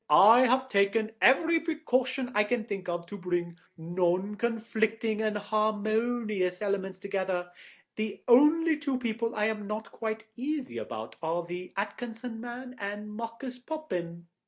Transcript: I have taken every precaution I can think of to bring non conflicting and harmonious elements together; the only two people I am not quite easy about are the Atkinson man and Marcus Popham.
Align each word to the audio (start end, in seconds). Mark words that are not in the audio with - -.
I 0.09 0.47
have 0.47 0.67
taken 0.67 1.11
every 1.21 1.59
precaution 1.59 2.31
I 2.33 2.43
can 2.43 2.63
think 2.63 2.89
of 2.89 3.05
to 3.05 3.17
bring 3.17 3.59
non 3.77 4.33
conflicting 4.33 5.21
and 5.21 5.37
harmonious 5.37 6.59
elements 6.59 6.97
together; 6.97 7.51
the 7.97 8.23
only 8.27 8.77
two 8.77 8.97
people 8.97 9.35
I 9.35 9.45
am 9.45 9.67
not 9.67 9.91
quite 9.91 10.25
easy 10.35 10.79
about 10.79 11.17
are 11.21 11.45
the 11.45 11.71
Atkinson 11.77 12.39
man 12.41 12.73
and 12.79 13.13
Marcus 13.13 13.59
Popham. 13.59 14.25